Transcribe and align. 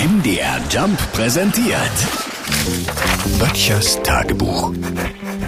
MDR 0.00 0.58
Jump 0.70 0.98
präsentiert. 1.12 1.76
Böttchers 3.38 4.02
Tagebuch. 4.02 4.72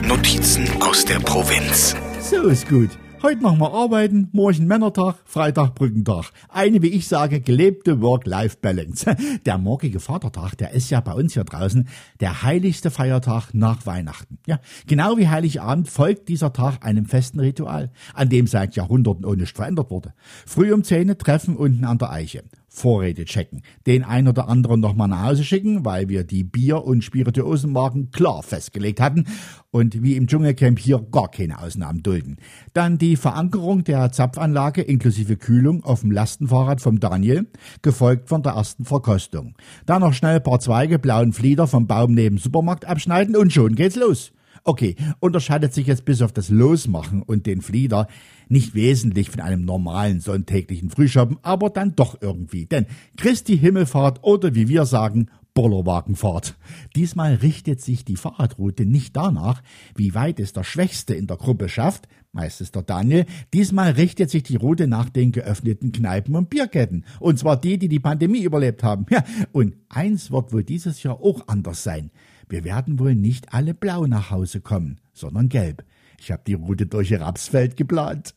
Notizen 0.06 0.68
aus 0.82 1.06
der 1.06 1.20
Provinz. 1.20 1.96
So 2.20 2.48
ist 2.48 2.68
gut. 2.68 2.90
Heute 3.22 3.40
machen 3.40 3.60
wir 3.60 3.72
arbeiten, 3.72 4.28
morgen 4.32 4.66
Männertag, 4.66 5.16
Freitag 5.24 5.74
Brückentag. 5.74 6.32
Eine, 6.50 6.82
wie 6.82 6.88
ich 6.88 7.08
sage, 7.08 7.40
gelebte 7.40 8.02
Work-Life-Balance. 8.02 9.16
Der 9.46 9.56
morgige 9.56 10.00
Vatertag, 10.00 10.58
der 10.58 10.72
ist 10.72 10.90
ja 10.90 11.00
bei 11.00 11.14
uns 11.14 11.32
hier 11.32 11.44
draußen 11.44 11.88
der 12.20 12.42
heiligste 12.42 12.90
Feiertag 12.90 13.54
nach 13.54 13.86
Weihnachten. 13.86 14.36
Ja, 14.46 14.60
genau 14.86 15.16
wie 15.16 15.28
Heiligabend 15.28 15.88
folgt 15.88 16.28
dieser 16.28 16.52
Tag 16.52 16.84
einem 16.84 17.06
festen 17.06 17.40
Ritual, 17.40 17.90
an 18.12 18.28
dem 18.28 18.46
seit 18.46 18.76
Jahrhunderten 18.76 19.24
ohne 19.24 19.46
verändert 19.46 19.90
wurde. 19.90 20.12
Früh 20.44 20.74
um 20.74 20.84
Zähne 20.84 21.16
treffen 21.16 21.56
unten 21.56 21.84
an 21.86 21.96
der 21.96 22.10
Eiche. 22.10 22.42
Vorräte 22.74 23.26
checken, 23.26 23.60
den 23.86 24.02
ein 24.02 24.26
oder 24.26 24.48
anderen 24.48 24.80
nochmal 24.80 25.06
nach 25.06 25.24
Hause 25.24 25.44
schicken, 25.44 25.84
weil 25.84 26.08
wir 26.08 26.24
die 26.24 26.42
Bier- 26.42 26.84
und 26.84 27.04
Spirituosenmarken 27.04 28.12
klar 28.12 28.42
festgelegt 28.42 28.98
hatten 28.98 29.26
und 29.70 30.02
wie 30.02 30.16
im 30.16 30.26
Dschungelcamp 30.26 30.78
hier 30.78 31.06
gar 31.12 31.30
keine 31.30 31.60
Ausnahmen 31.60 32.02
dulden. 32.02 32.38
Dann 32.72 32.96
die 32.96 33.16
Verankerung 33.16 33.84
der 33.84 34.10
Zapfanlage 34.10 34.80
inklusive 34.80 35.36
Kühlung 35.36 35.84
auf 35.84 36.00
dem 36.00 36.10
Lastenfahrrad 36.10 36.80
vom 36.80 36.98
Daniel, 36.98 37.46
gefolgt 37.82 38.30
von 38.30 38.42
der 38.42 38.52
ersten 38.52 38.86
Verkostung. 38.86 39.54
Dann 39.84 40.00
noch 40.00 40.14
schnell 40.14 40.36
ein 40.36 40.42
paar 40.42 40.60
Zweige 40.60 40.98
blauen 40.98 41.34
Flieder 41.34 41.66
vom 41.66 41.86
Baum 41.86 42.14
neben 42.14 42.38
Supermarkt 42.38 42.86
abschneiden 42.86 43.36
und 43.36 43.52
schon 43.52 43.74
geht's 43.74 43.96
los. 43.96 44.32
Okay, 44.64 44.94
unterscheidet 45.18 45.74
sich 45.74 45.88
jetzt 45.88 46.04
bis 46.04 46.22
auf 46.22 46.32
das 46.32 46.48
Losmachen 46.48 47.22
und 47.22 47.46
den 47.46 47.62
Flieder 47.62 48.06
nicht 48.48 48.74
wesentlich 48.74 49.28
von 49.28 49.40
einem 49.40 49.64
normalen 49.64 50.20
sonntäglichen 50.20 50.88
Frühschoppen, 50.88 51.38
aber 51.42 51.70
dann 51.70 51.96
doch 51.96 52.22
irgendwie. 52.22 52.66
Denn 52.66 52.86
Christi 53.16 53.58
Himmelfahrt 53.58 54.20
oder 54.22 54.54
wie 54.54 54.68
wir 54.68 54.86
sagen, 54.86 55.28
Bollerwagenfahrt. 55.54 56.56
Diesmal 56.96 57.34
richtet 57.34 57.80
sich 57.80 58.04
die 58.04 58.16
Fahrradroute 58.16 58.86
nicht 58.86 59.16
danach, 59.16 59.62
wie 59.96 60.14
weit 60.14 60.40
es 60.40 60.52
der 60.52 60.64
Schwächste 60.64 61.14
in 61.14 61.26
der 61.26 61.36
Gruppe 61.36 61.68
schafft, 61.68 62.08
meistens 62.32 62.70
der 62.70 62.82
Daniel. 62.82 63.26
Diesmal 63.52 63.92
richtet 63.92 64.30
sich 64.30 64.44
die 64.44 64.56
Route 64.56 64.86
nach 64.86 65.10
den 65.10 65.32
geöffneten 65.32 65.92
Kneipen 65.92 66.36
und 66.36 66.50
Bierketten. 66.50 67.04
Und 67.20 67.38
zwar 67.38 67.60
die, 67.60 67.78
die 67.78 67.88
die 67.88 68.00
Pandemie 68.00 68.42
überlebt 68.42 68.82
haben. 68.82 69.06
Ja, 69.10 69.24
und 69.52 69.76
eins 69.88 70.30
wird 70.30 70.52
wohl 70.52 70.64
dieses 70.64 71.02
Jahr 71.02 71.20
auch 71.20 71.48
anders 71.48 71.82
sein. 71.82 72.10
Wir 72.52 72.64
werden 72.64 72.98
wohl 72.98 73.14
nicht 73.14 73.54
alle 73.54 73.72
blau 73.72 74.06
nach 74.06 74.30
Hause 74.30 74.60
kommen, 74.60 75.00
sondern 75.14 75.48
gelb. 75.48 75.84
Ich 76.18 76.30
habe 76.30 76.42
die 76.46 76.52
Route 76.52 76.84
durch 76.84 77.18
Rapsfeld 77.18 77.78
geplant. 77.78 78.34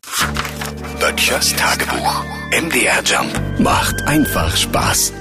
Böttchers 1.02 1.54
Tagebuch. 1.58 2.24
MDR 2.50 3.04
Jump 3.04 3.60
macht 3.60 4.08
einfach 4.08 4.56
Spaß. 4.56 5.12